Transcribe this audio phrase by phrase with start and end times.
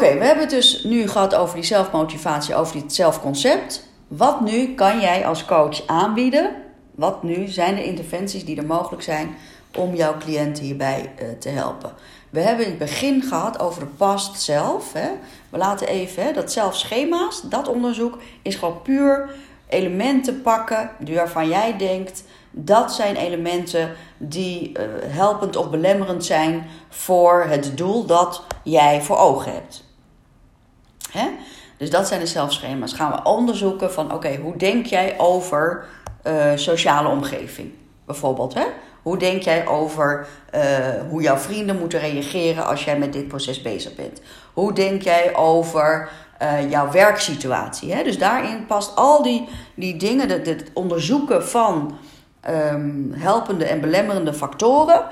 [0.00, 3.86] Oké, we hebben het dus nu gehad over die zelfmotivatie, over dit zelfconcept.
[4.08, 6.50] Wat nu kan jij als coach aanbieden?
[6.94, 9.36] Wat nu zijn de interventies die er mogelijk zijn
[9.76, 11.92] om jouw cliënten hierbij uh, te helpen?
[12.30, 14.92] We hebben in het begin gehad over de past zelf.
[14.92, 15.08] Hè.
[15.50, 19.34] We laten even hè, dat zelfschema's, dat onderzoek is gewoon puur
[19.68, 27.44] elementen pakken waarvan jij denkt dat zijn elementen die uh, helpend of belemmerend zijn voor
[27.48, 29.88] het doel dat jij voor ogen hebt.
[31.12, 31.28] Hè?
[31.76, 32.92] Dus dat zijn de zelfschema's.
[32.92, 35.84] Gaan we onderzoeken van oké, hoe denk jij over
[36.26, 37.72] uh, sociale omgeving?
[38.06, 38.64] Bijvoorbeeld, hè?
[39.02, 40.62] Hoe denk jij over uh,
[41.08, 44.20] hoe jouw vrienden moeten reageren als jij met dit proces bezig bent?
[44.52, 46.10] Hoe denk jij over
[46.42, 47.92] uh, jouw werksituatie?
[47.92, 48.02] Hè?
[48.02, 51.98] Dus daarin past al die, die dingen, het onderzoeken van
[52.48, 55.02] um, helpende en belemmerende factoren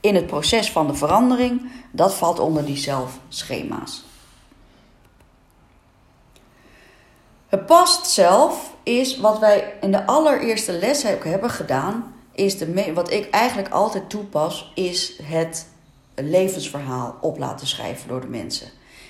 [0.00, 4.04] in het proces van de verandering, dat valt onder die zelfschema's.
[7.48, 13.10] Het past zelf is wat wij in de allereerste les hebben gedaan, is de wat
[13.10, 15.66] ik eigenlijk altijd toepas, is het
[16.14, 18.68] levensverhaal op laten schrijven door de mensen.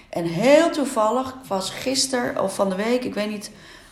[0.09, 3.51] En heel toevallig was gisteren of van de week, ik weet niet,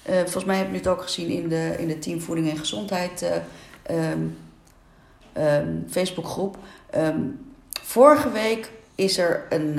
[0.09, 2.57] uh, volgens mij hebben jullie het ook gezien in de, in de Team Voeding en
[2.57, 3.23] Gezondheid
[3.91, 6.57] uh, um, Facebookgroep.
[6.97, 9.79] Um, vorige week is er een.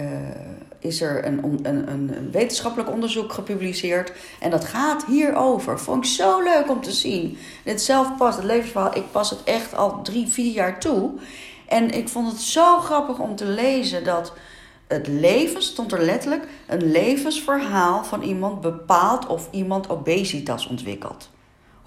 [0.00, 0.37] Uh,
[0.78, 4.12] is er een, een, een, wetenschappelijk onderzoek gepubliceerd.
[4.40, 5.80] En dat gaat hierover.
[5.80, 7.38] Vond ik zo leuk om te zien.
[7.64, 11.10] Dit zelf past, het levensverhaal, ik pas het echt al drie, vier jaar toe.
[11.66, 14.32] En ik vond het zo grappig om te lezen dat
[14.86, 21.30] het leven, stond er letterlijk, een levensverhaal van iemand bepaalt of iemand obesitas ontwikkelt.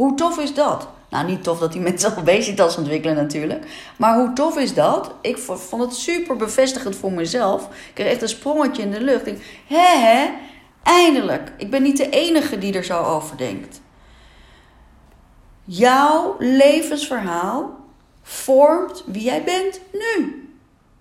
[0.02, 0.88] Hoe tof is dat?
[1.10, 3.66] Nou, niet tof dat die mensen obesitas ontwikkelen natuurlijk.
[3.98, 5.14] Maar hoe tof is dat?
[5.22, 7.64] Ik vond het super bevestigend voor mezelf.
[7.64, 9.28] Ik kreeg echt een sprongetje in de lucht.
[9.28, 10.30] Ik hè, hè,
[10.84, 11.52] eindelijk.
[11.58, 13.82] Ik ben niet de enige die er zo over denkt.
[15.64, 17.76] Jouw levensverhaal
[18.24, 20.48] vormt wie jij bent nu.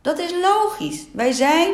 [0.00, 1.04] Dat is logisch.
[1.12, 1.70] Wij zijn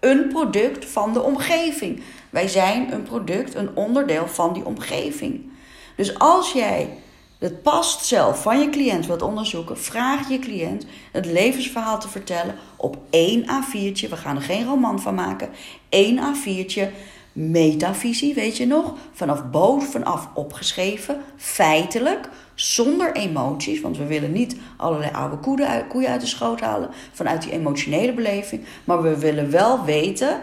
[0.00, 2.02] een product van de omgeving.
[2.30, 5.56] Wij zijn een product, een onderdeel van die omgeving.
[5.98, 6.88] Dus als jij
[7.38, 12.54] het past zelf van je cliënt wilt onderzoeken, vraag je cliënt het levensverhaal te vertellen
[12.76, 14.08] op één A4'tje.
[14.08, 15.50] We gaan er geen roman van maken.
[15.88, 16.88] één A4'tje.
[17.32, 18.94] Metavisie, weet je nog?
[19.12, 23.80] Vanaf bovenaf opgeschreven, feitelijk, zonder emoties.
[23.80, 25.36] Want we willen niet allerlei oude
[25.88, 28.64] koeien uit de schoot halen vanuit die emotionele beleving.
[28.84, 30.40] Maar we willen wel weten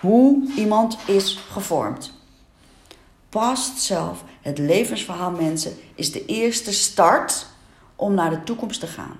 [0.00, 2.20] hoe iemand is gevormd
[3.32, 4.24] past zelf.
[4.42, 7.46] Het levensverhaal mensen is de eerste start
[7.96, 9.16] om naar de toekomst te gaan.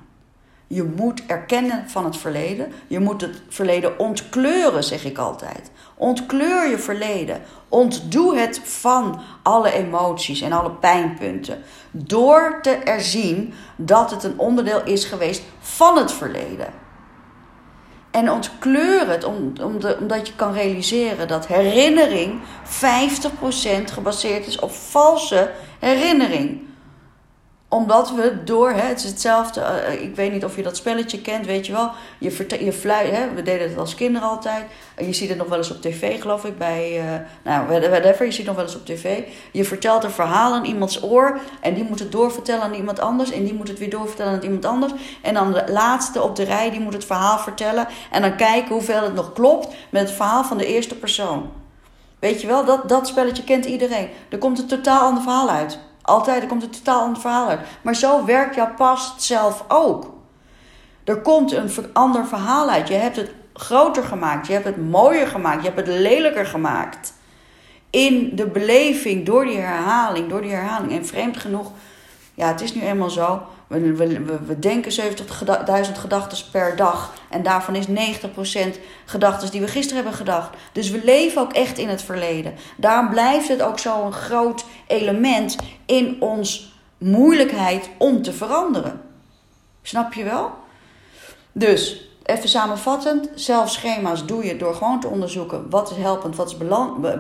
[0.66, 2.72] Je moet erkennen van het verleden.
[2.87, 5.71] Je moet het verleden ontkleuren, zeg ik altijd.
[5.94, 7.43] Ontkleur je verleden.
[7.69, 11.62] Ontdoe het van alle emoties en alle pijnpunten.
[11.91, 16.81] Door te erzien dat het een onderdeel is geweest van het verleden.
[18.12, 24.59] En ontkleur het om, om de, omdat je kan realiseren dat herinnering 50% gebaseerd is
[24.59, 26.61] op valse herinnering
[27.72, 31.21] omdat we door, hè, het is hetzelfde, uh, ik weet niet of je dat spelletje
[31.21, 31.91] kent, weet je wel.
[32.19, 34.65] Je, je fluit, hè, we deden het als kinderen altijd.
[34.97, 37.05] Je ziet het nog wel eens op tv, geloof ik, bij, uh,
[37.43, 39.22] nou, whatever, je ziet het nog wel eens op tv.
[39.53, 43.31] Je vertelt een verhaal aan iemands oor en die moet het doorvertellen aan iemand anders.
[43.31, 44.93] En die moet het weer doorvertellen aan iemand anders.
[45.22, 47.87] En dan de laatste op de rij, die moet het verhaal vertellen.
[48.11, 51.50] En dan kijken hoeveel het nog klopt met het verhaal van de eerste persoon.
[52.19, 54.09] Weet je wel, dat, dat spelletje kent iedereen.
[54.28, 55.78] Er komt een totaal ander verhaal uit.
[56.03, 57.61] Altijd, er komt een totaal ander verhaal uit.
[57.83, 60.13] Maar zo werkt jouw past zelf ook.
[61.05, 62.89] Er komt een ander verhaal uit.
[62.89, 64.47] Je hebt het groter gemaakt.
[64.47, 65.62] Je hebt het mooier gemaakt.
[65.62, 67.12] Je hebt het lelijker gemaakt.
[67.91, 70.93] In de beleving, door die herhaling, door die herhaling.
[70.93, 71.71] En vreemd genoeg,
[72.35, 73.43] ja, het is nu eenmaal zo.
[73.72, 77.12] We, we, denken 70.000 gedachten per dag.
[77.31, 77.91] En daarvan is 90%
[79.05, 80.50] gedachten die we gisteren hebben gedacht.
[80.73, 82.55] Dus we leven ook echt in het verleden.
[82.76, 85.56] Daarom blijft het ook zo'n groot element
[85.87, 89.00] in ons moeilijkheid om te veranderen.
[89.82, 90.50] Snap je wel?
[91.52, 96.56] Dus even samenvattend: zelfschema's doe je door gewoon te onderzoeken wat is helpend, wat is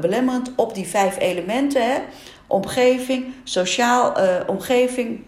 [0.00, 1.98] belemmerend op die vijf elementen: hè?
[2.46, 5.24] omgeving, sociaal, uh, omgeving,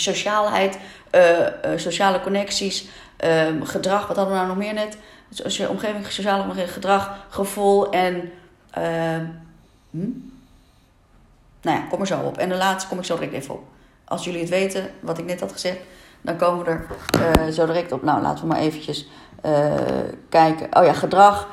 [0.00, 0.78] sociaalheid,
[1.12, 1.46] uh, uh,
[1.76, 2.88] sociale connecties,
[3.24, 4.96] uh, gedrag, wat hadden we nou nog meer net?
[5.44, 8.32] Als je omgeving, sociale gedrag, gevoel en.
[8.70, 9.24] Ehm,
[9.90, 10.08] hm?
[11.62, 12.38] Nou ja, kom er zo op.
[12.38, 13.64] En de laatste kom ik zo direct even op.
[14.04, 15.78] Als jullie het weten, wat ik net had gezegd,
[16.20, 16.70] dan komen we
[17.20, 18.02] er zo direct op.
[18.02, 19.08] Nou, laten we maar eventjes
[20.28, 20.76] kijken.
[20.76, 21.48] Oh ja, gedrag,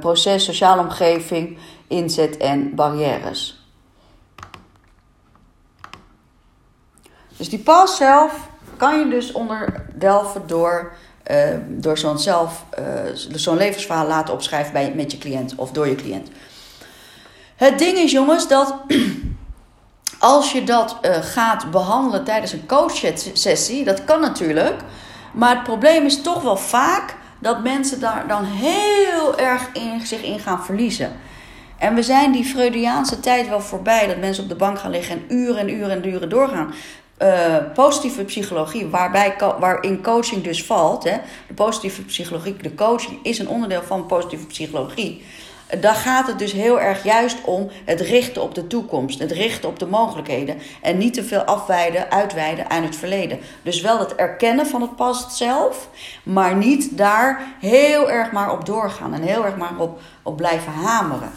[0.00, 3.59] proces, sociale omgeving, inzet en barrières.
[7.40, 8.32] Dus die pas zelf
[8.76, 10.92] kan je dus onderdelven door,
[11.68, 12.64] door zo'n zelf,
[13.34, 16.28] zo'n levensverhaal laten opschrijven bij, met je cliënt of door je cliënt.
[17.56, 18.74] Het ding is, jongens, dat
[20.18, 24.80] als je dat uh, gaat behandelen tijdens een coachsessie, dat kan natuurlijk.
[25.32, 30.22] Maar het probleem is toch wel vaak dat mensen daar dan heel erg in, zich
[30.22, 31.12] in gaan verliezen.
[31.78, 35.16] En we zijn die Freudiaanse tijd wel voorbij, dat mensen op de bank gaan liggen
[35.16, 36.74] en uren en uren en uren doorgaan.
[37.22, 41.04] Uh, positieve psychologie, waarbij, waarin coaching dus valt.
[41.04, 45.22] Hè, de positieve psychologie, de coaching is een onderdeel van positieve psychologie
[45.78, 49.68] daar gaat het dus heel erg juist om het richten op de toekomst, het richten
[49.68, 53.38] op de mogelijkheden en niet te veel afwijden, uitweiden aan het verleden.
[53.62, 55.88] Dus wel het erkennen van het past zelf,
[56.22, 60.72] maar niet daar heel erg maar op doorgaan en heel erg maar op, op blijven
[60.72, 61.32] hameren.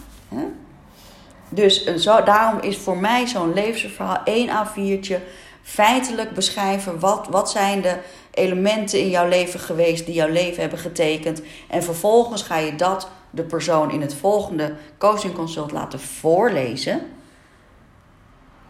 [1.50, 5.18] Dus zo, daarom is voor mij zo'n levensverhaal één A4'tje
[5.64, 7.98] feitelijk beschrijven wat, wat zijn de
[8.32, 11.42] elementen in jouw leven geweest die jouw leven hebben getekend.
[11.70, 17.02] En vervolgens ga je dat de persoon in het volgende coaching consult laten voorlezen.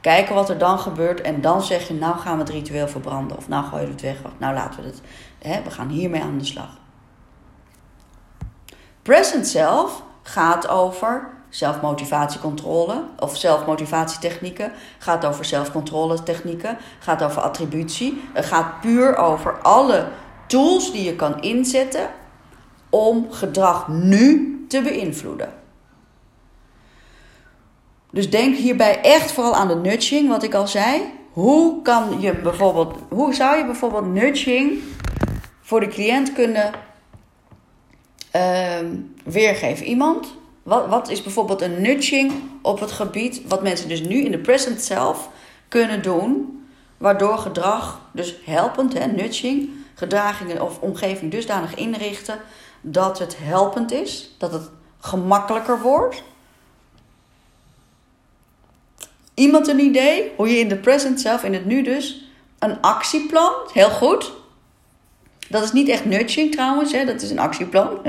[0.01, 3.37] Kijken wat er dan gebeurt en dan zeg je, nou gaan we het ritueel verbranden.
[3.37, 4.23] Of nou gooien we het weg.
[4.25, 5.01] Of nou laten we het,
[5.39, 6.77] hè, we gaan hiermee aan de slag.
[9.01, 14.71] Present zelf gaat over zelfmotivatiecontrole of zelfmotivatietechnieken.
[14.97, 16.77] Gaat over zelfcontrole technieken.
[16.99, 18.21] Gaat over attributie.
[18.33, 20.07] Het gaat puur over alle
[20.47, 22.09] tools die je kan inzetten
[22.89, 25.53] om gedrag nu te beïnvloeden.
[28.11, 31.01] Dus denk hierbij echt vooral aan de nudging, wat ik al zei.
[31.31, 34.79] Hoe kan je bijvoorbeeld, hoe zou je bijvoorbeeld nudging
[35.61, 36.71] voor de cliënt kunnen
[38.35, 38.77] uh,
[39.23, 39.85] weergeven?
[39.85, 44.31] Iemand, wat, wat is bijvoorbeeld een nudging op het gebied, wat mensen dus nu in
[44.31, 45.29] de present zelf
[45.67, 46.61] kunnen doen,
[46.97, 52.39] waardoor gedrag, dus helpend, hè, nudging, gedragingen of omgeving dusdanig inrichten
[52.81, 54.69] dat het helpend is, dat het
[54.99, 56.23] gemakkelijker wordt.
[59.33, 62.27] Iemand een idee hoe je in de present zelf, in het nu dus,
[62.59, 64.31] een actieplan, heel goed.
[65.49, 67.05] Dat is niet echt nudging trouwens, hè?
[67.05, 67.99] dat is een actieplan.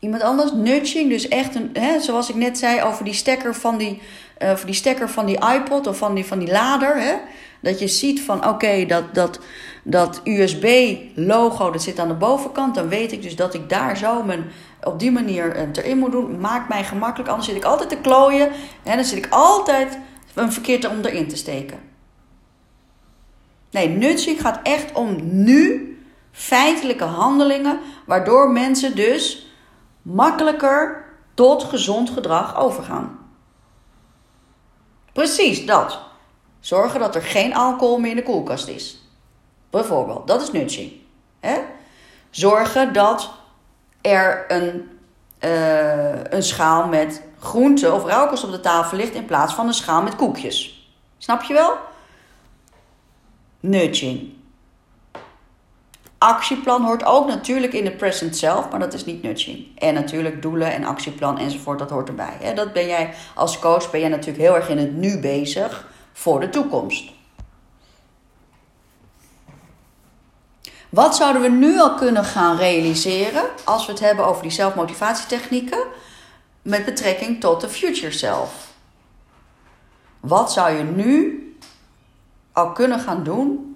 [0.00, 3.76] Iemand anders, nudging, dus echt een, hè, zoals ik net zei over die stekker van
[3.76, 4.02] die,
[4.42, 7.00] uh, die, stekker van die iPod of van die, van die lader.
[7.00, 7.14] Hè?
[7.60, 9.40] Dat je ziet van oké, dat, dat,
[9.82, 12.74] dat USB-logo dat zit aan de bovenkant.
[12.74, 14.44] Dan weet ik dus dat ik daar zo mijn,
[14.82, 16.40] op die manier het erin moet doen.
[16.40, 17.28] Maakt mij gemakkelijk.
[17.28, 18.50] Anders zit ik altijd te klooien.
[18.82, 19.98] En dan zit ik altijd
[20.34, 21.78] een verkeerd om erin te steken.
[23.70, 25.90] Nee, nudging gaat echt om nu
[26.32, 27.78] feitelijke handelingen.
[28.06, 29.45] Waardoor mensen dus
[30.06, 31.04] makkelijker
[31.34, 33.18] tot gezond gedrag overgaan.
[35.12, 35.98] Precies dat.
[36.60, 39.08] Zorgen dat er geen alcohol meer in de koelkast is.
[39.70, 40.92] Bijvoorbeeld, dat is nudging.
[42.30, 43.30] Zorgen dat
[44.00, 44.98] er een,
[45.40, 49.74] uh, een schaal met groenten of rauwkost op de tafel ligt in plaats van een
[49.74, 50.90] schaal met koekjes.
[51.18, 51.76] Snap je wel?
[53.60, 54.35] Nudging.
[56.18, 59.78] Actieplan hoort ook natuurlijk in de present zelf, maar dat is niet nudging.
[59.78, 62.54] En natuurlijk doelen en actieplan enzovoort, dat hoort erbij.
[62.54, 66.40] Dat ben jij als coach ben jij natuurlijk heel erg in het nu bezig voor
[66.40, 67.10] de toekomst.
[70.88, 75.84] Wat zouden we nu al kunnen gaan realiseren als we het hebben over die zelfmotivatietechnieken
[76.62, 78.66] met betrekking tot de future self?
[80.20, 81.40] Wat zou je nu
[82.52, 83.75] al kunnen gaan doen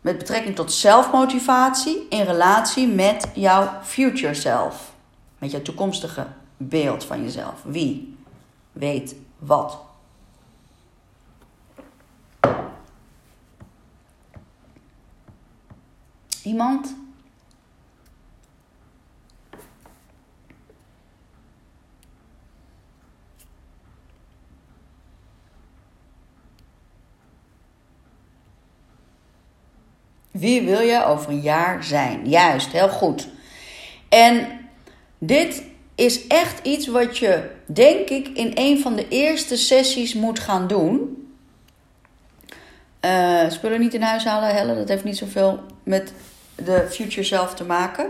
[0.00, 4.92] met betrekking tot zelfmotivatie in relatie met jouw future self?
[5.38, 6.26] Met jouw toekomstige
[6.56, 7.62] beeld van jezelf.
[7.64, 8.16] Wie
[8.72, 9.78] weet wat?
[16.42, 16.94] Iemand?
[30.38, 32.28] Wie wil je over een jaar zijn?
[32.28, 33.28] Juist, heel goed.
[34.08, 34.48] En
[35.18, 35.62] dit
[35.94, 40.66] is echt iets wat je, denk ik, in een van de eerste sessies moet gaan
[40.66, 41.22] doen.
[43.04, 46.12] Uh, spullen niet in huis halen, Helle, dat heeft niet zoveel met
[46.54, 48.06] de future zelf te maken.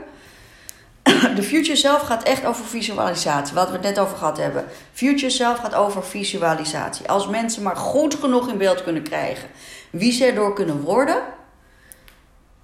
[1.37, 3.55] de future self gaat echt over visualisatie.
[3.55, 4.65] Wat we het net over gehad hebben.
[4.93, 7.09] Future self gaat over visualisatie.
[7.09, 9.49] Als mensen maar goed genoeg in beeld kunnen krijgen
[9.91, 11.23] wie ze erdoor kunnen worden,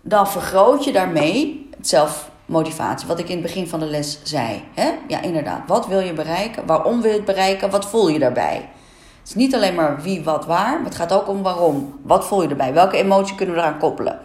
[0.06, 3.08] dan vergroot je daarmee het zelfmotivatie.
[3.08, 4.64] Wat ik in het begin van de les zei.
[4.75, 4.90] Hè?
[5.08, 5.61] Ja, inderdaad.
[5.66, 6.66] Wat wil je bereiken?
[6.66, 7.70] Waarom wil je het bereiken?
[7.70, 8.68] Wat voel je daarbij?
[9.18, 10.76] Het is niet alleen maar wie, wat, waar.
[10.76, 12.00] Maar het gaat ook om waarom.
[12.02, 12.73] Wat voel je erbij?
[12.73, 14.20] Welke emotie kunnen we eraan koppelen?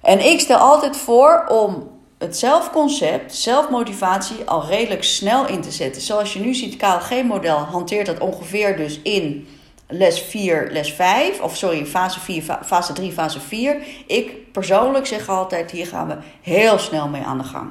[0.00, 6.02] En ik stel altijd voor om het zelfconcept, zelfmotivatie al redelijk snel in te zetten.
[6.02, 9.48] Zoals je nu ziet, KLG-model hanteert dat ongeveer dus in
[9.88, 11.40] les 4, les 5.
[11.40, 13.76] Of sorry, fase 4, fase 3, fase 4.
[14.06, 17.70] Ik persoonlijk zeg altijd, hier gaan we heel snel mee aan de gang.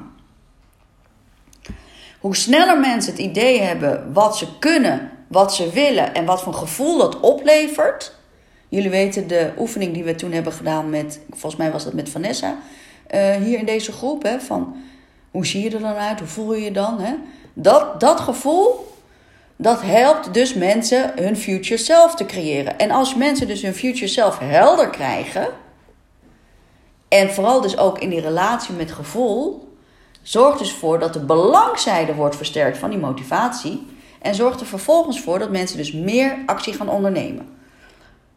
[2.20, 6.54] Hoe sneller mensen het idee hebben wat ze kunnen, wat ze willen en wat voor
[6.54, 8.14] gevoel dat oplevert.
[8.68, 12.08] Jullie weten de oefening die we toen hebben gedaan met, volgens mij was dat met
[12.08, 12.58] Vanessa,
[13.14, 14.22] uh, hier in deze groep.
[14.22, 14.76] Hè, van
[15.30, 16.18] hoe zie je er dan uit?
[16.18, 17.00] Hoe voel je je dan?
[17.00, 17.14] Hè?
[17.52, 18.95] Dat, dat gevoel,
[19.56, 22.78] dat helpt dus mensen hun future self te creëren.
[22.78, 25.48] En als mensen dus hun future self helder krijgen,
[27.08, 29.74] en vooral dus ook in die relatie met gevoel,
[30.22, 33.86] zorgt dus voor dat de belangzijde wordt versterkt van die motivatie.
[34.22, 37.48] En zorgt er vervolgens voor dat mensen dus meer actie gaan ondernemen.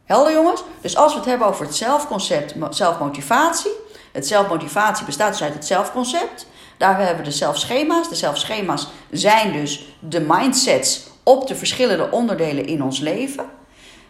[0.05, 0.63] Helder jongens?
[0.81, 3.71] Dus als we het hebben over het zelfconcept, zelfmotivatie.
[4.11, 6.47] Het zelfmotivatie bestaat dus uit het zelfconcept.
[6.79, 8.09] Daar hebben we de zelfschema's.
[8.09, 13.45] De zelfschema's zijn dus de mindsets op de verschillende onderdelen in ons leven.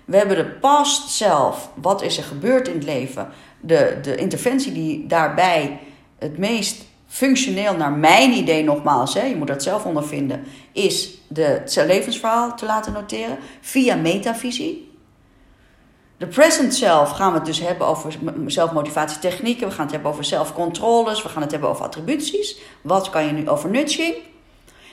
[0.05, 1.69] We hebben de past zelf.
[1.75, 3.29] Wat is er gebeurd in het leven?
[3.59, 5.79] De, de interventie die daarbij
[6.19, 11.41] het meest functioneel, naar mijn idee nogmaals, hè, je moet dat zelf ondervinden, is de,
[11.41, 14.88] het levensverhaal te laten noteren via metavisie.
[16.19, 19.67] De present self gaan we het dus hebben over zelfmotivatietechnieken.
[19.67, 21.23] We gaan het hebben over zelfcontroles.
[21.23, 22.57] We gaan het hebben over attributies.
[22.81, 24.15] Wat kan je nu over nudging?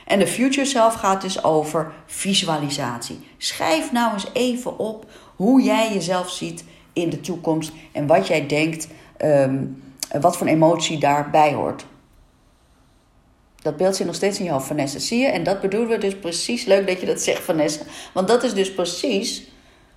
[0.05, 3.27] En de future self gaat dus over visualisatie.
[3.39, 5.07] Schrijf nou eens even op
[5.37, 8.89] hoe jij jezelf ziet in de toekomst en wat jij denkt,
[9.25, 9.83] um,
[10.21, 11.87] wat voor emotie daarbij hoort.
[13.63, 14.99] Dat beeld zit nog steeds in je hoofd, Vanessa.
[14.99, 15.27] Zie je?
[15.27, 16.65] En dat bedoelen we dus precies.
[16.65, 17.83] Leuk dat je dat zegt, Vanessa.
[18.13, 19.55] Want dat is dus precies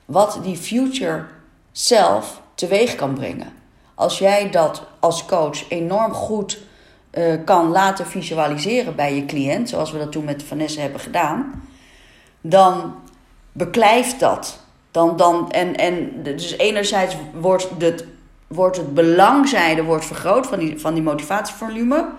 [0.10, 1.26] wat die future
[1.72, 3.54] self teweeg kan brengen.
[3.96, 6.60] Als jij dat als coach enorm goed
[7.12, 11.64] uh, kan laten visualiseren bij je cliënt, zoals we dat toen met Vanessa hebben gedaan,
[12.42, 12.96] dan
[13.52, 14.60] beklijft dat.
[14.92, 18.06] Dan, dan, en, en dus enerzijds wordt het,
[18.48, 22.10] wordt het belangzijde wordt vergroot van die, van die motivatieformule.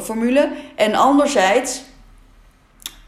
[0.00, 1.82] Formule, en anderzijds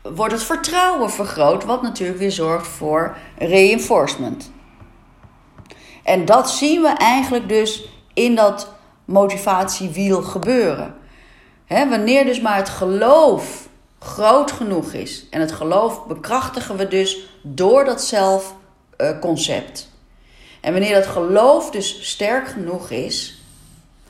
[0.02, 4.52] wordt het vertrouwen vergroot, wat natuurlijk weer zorgt voor reinforcement.
[6.02, 8.72] En dat zien we eigenlijk dus in dat
[9.04, 10.94] motivatiewiel gebeuren.
[11.66, 17.84] wanneer dus maar het geloof groot genoeg is, en het geloof bekrachtigen we dus door
[17.84, 19.90] dat zelfconcept.
[20.60, 23.42] En wanneer dat geloof dus sterk genoeg is,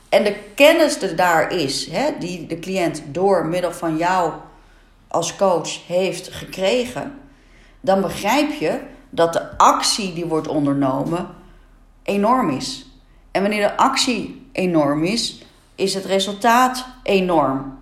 [0.08, 4.32] en de kennis er daar is, die de cliënt door middel van jou
[5.10, 7.18] als coach heeft gekregen,
[7.80, 11.28] dan begrijp je dat de actie die wordt ondernomen
[12.02, 12.86] enorm is.
[13.30, 17.78] En wanneer de actie enorm is, is het resultaat enorm.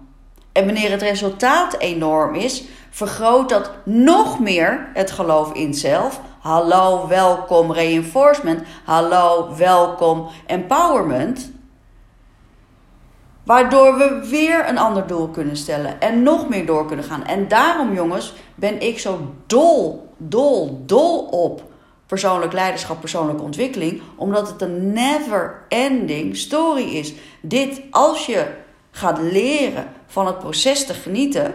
[0.53, 6.21] En wanneer het resultaat enorm is, vergroot dat nog meer het geloof in zelf.
[6.39, 8.63] Hallo, welkom reinforcement.
[8.85, 11.51] Hallo, welkom empowerment.
[13.49, 17.25] Waardoor we weer een ander doel kunnen stellen en nog meer door kunnen gaan.
[17.25, 21.63] En daarom, jongens, ben ik zo dol, dol, dol op
[22.07, 24.03] persoonlijk leiderschap, persoonlijke ontwikkeling.
[24.17, 27.15] Omdat het een never ending story is.
[27.41, 28.47] Dit, als je
[28.91, 31.55] gaat leren van het proces te genieten,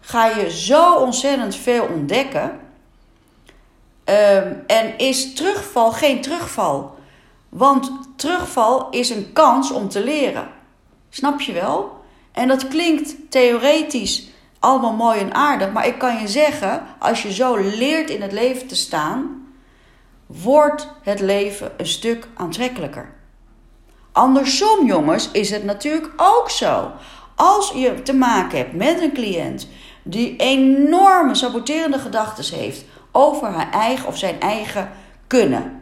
[0.00, 2.60] ga je zo ontzettend veel ontdekken.
[4.04, 6.94] Ehm, en is terugval geen terugval.
[7.48, 10.58] Want terugval is een kans om te leren.
[11.10, 12.04] Snap je wel?
[12.32, 17.32] En dat klinkt theoretisch allemaal mooi en aardig, maar ik kan je zeggen, als je
[17.32, 19.46] zo leert in het leven te staan,
[20.26, 23.12] wordt het leven een stuk aantrekkelijker.
[24.12, 26.92] Andersom, jongens, is het natuurlijk ook zo.
[27.34, 29.68] Als je te maken hebt met een cliënt
[30.02, 34.90] die enorme saboterende gedachten heeft over haar eigen of zijn eigen
[35.26, 35.79] kunnen,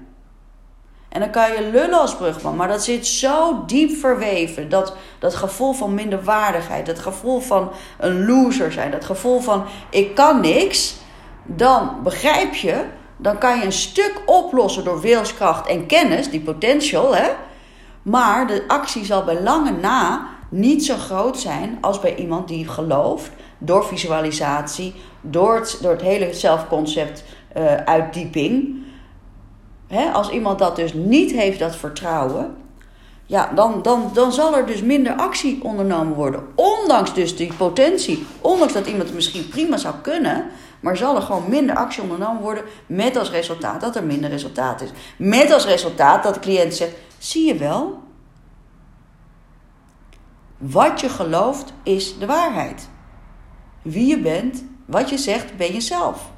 [1.09, 4.69] en dan kan je lullen als brugman, maar dat zit zo diep verweven.
[4.69, 10.15] Dat, dat gevoel van minderwaardigheid, dat gevoel van een loser zijn, dat gevoel van ik
[10.15, 10.97] kan niks.
[11.45, 12.85] Dan begrijp je,
[13.17, 17.29] dan kan je een stuk oplossen door wilskracht en kennis, die potential, hè.
[18.03, 22.69] Maar de actie zal bij lange na niet zo groot zijn als bij iemand die
[22.69, 27.25] gelooft door visualisatie, door het, door het hele zelfconcept
[27.57, 28.77] uh, uitdieping.
[30.13, 32.57] Als iemand dat dus niet heeft, dat vertrouwen,
[33.27, 36.47] ja, dan, dan, dan zal er dus minder actie ondernomen worden.
[36.55, 40.47] Ondanks dus die potentie, ondanks dat iemand het misschien prima zou kunnen,
[40.81, 44.81] maar zal er gewoon minder actie ondernomen worden met als resultaat dat er minder resultaat
[44.81, 44.91] is.
[45.17, 48.03] Met als resultaat dat de cliënt zegt, zie je wel,
[50.59, 52.89] wat je gelooft is de waarheid.
[53.83, 56.31] Wie je bent, wat je zegt, ben jezelf.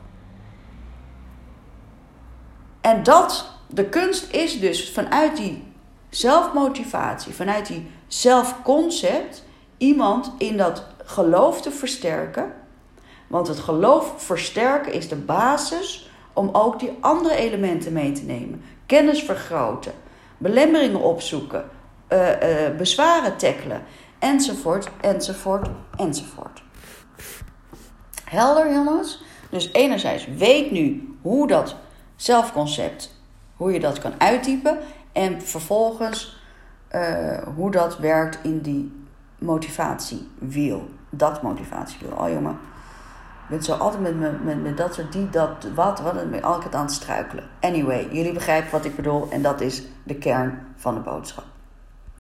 [2.81, 5.63] En dat, de kunst is dus vanuit die
[6.11, 9.45] zelfmotivatie, vanuit die zelfconcept,
[9.79, 12.53] iemand in dat geloof te versterken.
[13.27, 18.63] Want het geloof versterken is de basis om ook die andere elementen mee te nemen.
[18.87, 19.93] Kennis vergroten,
[20.39, 21.65] belemmeringen opzoeken,
[22.09, 23.83] uh, uh, bezwaren tackelen,
[24.19, 26.63] enzovoort, enzovoort, enzovoort.
[28.25, 29.23] Helder, jongens?
[29.51, 31.77] Dus enerzijds weet nu hoe dat
[32.21, 33.15] zelfconcept,
[33.57, 34.79] hoe je dat kan uittypen.
[35.13, 36.43] En vervolgens
[36.95, 39.07] uh, hoe dat werkt in die
[39.39, 40.89] motivatiewiel.
[41.11, 42.17] Dat motivatiewiel.
[42.17, 42.59] Oh jongen,
[43.43, 46.35] ik ben zo altijd met, met, met, met dat soort die, dat, wat, wat, ben
[46.35, 47.45] ik altijd aan het struikelen.
[47.61, 51.45] Anyway, jullie begrijpen wat ik bedoel en dat is de kern van de boodschap.